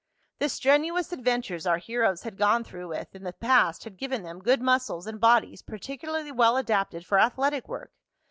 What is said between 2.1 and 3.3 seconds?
had gone through with in